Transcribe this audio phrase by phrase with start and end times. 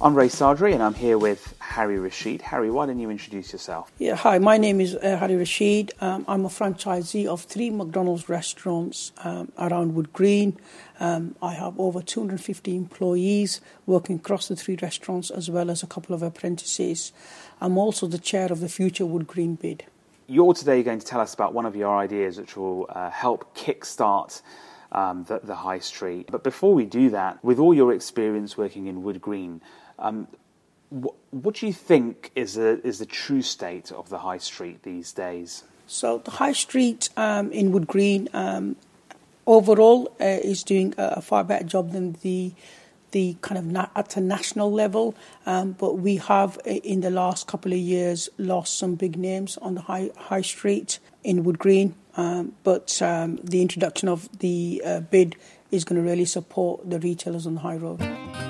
[0.00, 2.40] I'm Ray Sardri and I'm here with Harry Rashid.
[2.40, 3.90] Harry, why don't you introduce yourself?
[3.98, 5.90] Yeah, hi, my name is uh, Harry Rashid.
[6.00, 10.56] Um, I'm a franchisee of three McDonald's restaurants um, around Wood Green.
[11.00, 15.88] Um, I have over 250 employees working across the three restaurants as well as a
[15.88, 17.12] couple of apprentices.
[17.60, 19.84] I'm also the chair of the Future Wood Green bid.
[20.28, 23.56] You're today going to tell us about one of your ideas which will uh, help
[23.56, 24.42] kickstart
[24.92, 26.28] um, the, the high street.
[26.30, 29.60] But before we do that, with all your experience working in Wood Green,
[29.98, 30.28] um,
[30.90, 34.82] what, what do you think is the, is the true state of the high street
[34.82, 35.64] these days?
[35.86, 38.76] So the high street um, in Wood Green um,
[39.46, 42.52] overall uh, is doing a far better job than the
[43.10, 45.14] the kind of na- at a national level.
[45.46, 49.76] Um, but we have in the last couple of years lost some big names on
[49.76, 51.94] the high high street in Wood Green.
[52.16, 55.36] Um, but um, the introduction of the uh, bid
[55.70, 58.47] is going to really support the retailers on the high road.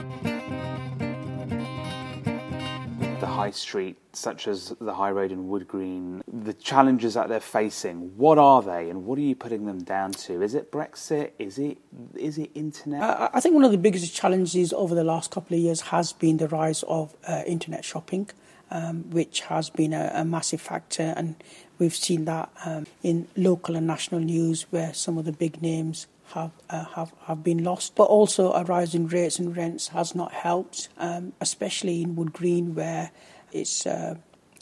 [3.38, 8.16] High street, such as the High Road in Wood Green, the challenges that they're facing,
[8.16, 10.42] what are they and what are you putting them down to?
[10.42, 11.30] Is it Brexit?
[11.38, 11.78] Is it
[12.14, 13.02] is it internet?
[13.02, 16.12] Uh, I think one of the biggest challenges over the last couple of years has
[16.12, 18.28] been the rise of uh, internet shopping,
[18.70, 21.36] um, which has been a, a, massive factor, and
[21.78, 26.06] we've seen that um, in local and national news where some of the big names
[26.34, 27.94] have, uh, have have been lost.
[27.94, 32.32] But also a rise in rates and rents has not helped, um, especially in Wood
[32.32, 33.10] Green where
[33.52, 34.16] it's uh,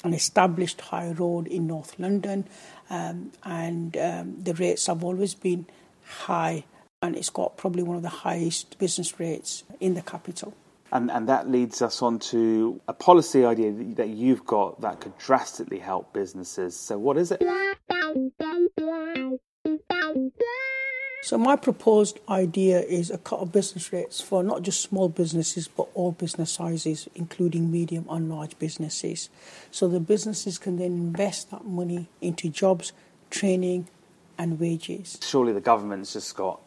[0.05, 2.47] an established high road in North London,
[2.91, 5.67] um, and um, the rates have always been
[6.05, 6.65] high,
[7.03, 10.55] and it's got probably one of the highest business rates in the capital.
[10.93, 15.19] And, and that leads us on to a policy idea that you've got that could
[15.19, 16.77] drastically help businesses.
[16.77, 17.43] So, what is it?
[21.27, 25.67] So my proposed idea is a cut of business rates for not just small businesses
[25.67, 29.29] but all business sizes, including medium and large businesses.
[29.73, 32.93] So the businesses can then invest that money into jobs,
[33.29, 33.89] training,
[34.39, 35.19] and wages.
[35.21, 36.61] Surely the government's just got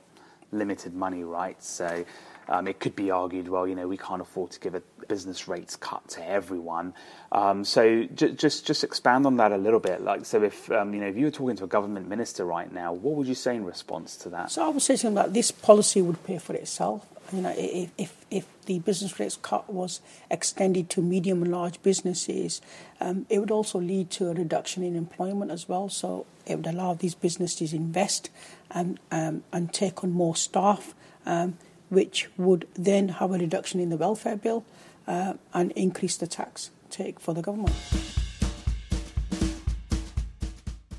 [0.52, 1.64] limited money, right?
[1.64, 2.04] So
[2.50, 5.50] um, it could be argued, well, you know, we can't afford to give a business
[5.50, 6.94] rates cut to everyone.
[7.34, 10.02] Um, so j- just just expand on that a little bit.
[10.02, 12.72] Like, so if um, you know, if you were talking to a government minister right
[12.72, 14.52] now, what would you say in response to that?
[14.52, 17.06] So I would say something like this: policy would pay for itself.
[17.34, 21.82] You know, if if, if the business rates cut was extended to medium and large
[21.84, 22.62] businesses,
[23.02, 25.90] um, it would also lead to a reduction in employment as well.
[25.90, 28.30] So it would allow these businesses invest
[28.72, 30.96] and um, and take on more staff.
[31.26, 31.58] Um,
[31.90, 34.64] which would then have a reduction in the welfare bill
[35.08, 37.76] uh, and increase the tax take for the government.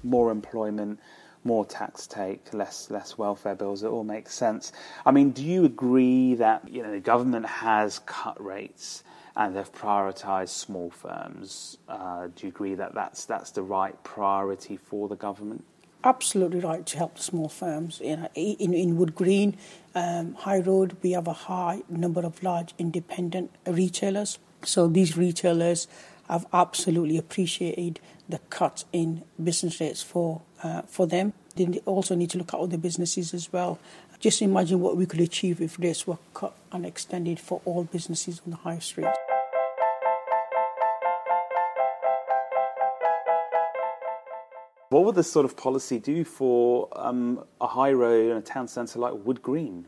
[0.03, 0.99] More employment,
[1.45, 3.83] more tax take, less less welfare bills.
[3.83, 4.73] It all makes sense.
[5.07, 9.05] I mean, do you agree that you know the government has cut rates
[9.37, 11.79] and they've prioritised small firms?
[11.89, 15.65] Uh, do you agree that that's that's the right priority for the government?
[16.05, 18.01] Absolutely right to help the small firms.
[18.01, 19.57] Know, in, in Wood Green,
[19.95, 24.39] um, High Road, we have a high number of large independent retailers.
[24.65, 25.89] So these retailers
[26.29, 31.33] have absolutely appreciated the cut in business rates for uh, for them.
[31.57, 33.79] Then They also need to look at other businesses as well.
[34.21, 38.43] Just imagine what we could achieve if rates were cut and extended for all businesses
[38.45, 39.09] on the high street.
[44.91, 48.67] What would this sort of policy do for um, a high road and a town
[48.67, 49.87] centre like Wood Green?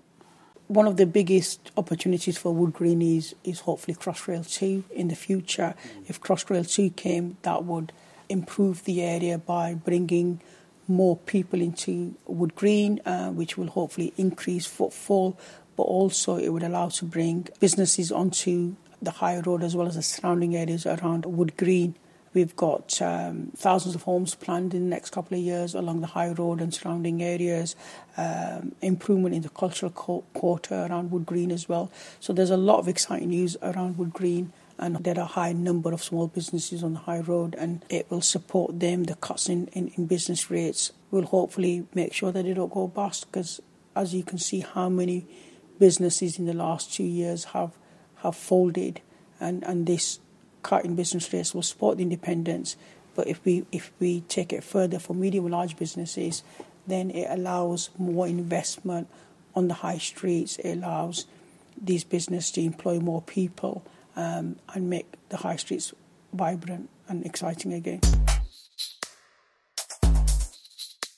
[0.68, 5.16] One of the biggest opportunities for Wood Green is, is hopefully Crossrail 2 in the
[5.16, 5.74] future.
[5.74, 6.08] Mm.
[6.08, 7.90] If Crossrail 2 came, that would
[8.28, 10.40] improve the area by bringing
[10.86, 15.36] more people into Wood Green, uh, which will hopefully increase footfall,
[15.74, 19.96] but also it would allow to bring businesses onto the high road as well as
[19.96, 21.96] the surrounding areas around Wood Green.
[22.34, 26.06] We've got um, thousands of homes planned in the next couple of years along the
[26.06, 27.76] high road and surrounding areas,
[28.16, 31.90] um, improvement in the cultural quarter around Wood Green as well.
[32.20, 35.52] So there's a lot of exciting news around Wood Green and there are a high
[35.52, 39.04] number of small businesses on the high road and it will support them.
[39.04, 42.88] The cuts in, in, in business rates will hopefully make sure that they don't go
[42.88, 43.60] bust because
[43.94, 45.26] as you can see how many
[45.78, 47.72] businesses in the last two years have
[48.16, 49.00] have folded
[49.40, 50.20] and, and this
[50.62, 52.76] cut in business rates will support the independents.
[53.14, 56.42] But if we if we take it further for medium and large businesses,
[56.86, 59.08] then it allows more investment
[59.54, 60.56] on the high streets.
[60.58, 61.26] It allows
[61.80, 63.84] these businesses to employ more people
[64.16, 65.92] um, and make the high streets
[66.32, 68.00] vibrant and exciting again.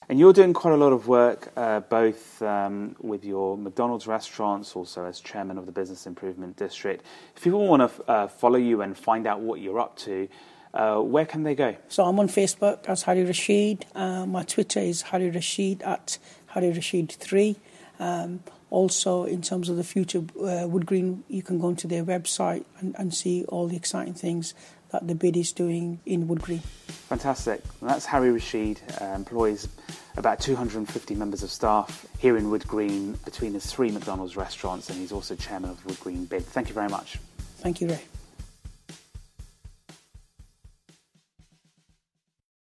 [0.09, 4.77] And you're doing quite a lot of work, uh, both um, with your McDonald's restaurants,
[4.77, 7.05] also as chairman of the Business Improvement District.
[7.35, 10.29] If people want to uh, follow you and find out what you're up to,
[10.75, 11.77] uh, where can they go?
[11.89, 13.87] So I'm on Facebook as Harry Rashid.
[13.95, 16.19] Uh, my Twitter is Harry Rashid at
[16.49, 17.57] Harry Rashid 3.
[17.99, 18.41] Um,
[18.71, 22.65] also, in terms of the future, uh, Wood Green, you can go onto their website
[22.81, 24.53] and, and see all the exciting things
[24.95, 26.61] that the bid is doing in Wood Green.
[27.09, 27.61] Fantastic.
[27.81, 29.67] And that's Harry Rashid, uh, employs
[30.17, 34.99] about 250 members of staff here in Wood Green between his three McDonald's restaurants, and
[34.99, 36.47] he's also chairman of Wood Green Bid.
[36.47, 37.19] Thank you very much.
[37.57, 38.03] Thank you, Ray.